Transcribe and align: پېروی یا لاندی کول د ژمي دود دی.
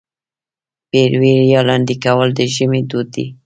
پېروی 0.89 1.35
یا 1.53 1.61
لاندی 1.67 1.95
کول 2.03 2.29
د 2.37 2.39
ژمي 2.53 2.81
دود 2.89 3.07
دی. 3.15 3.25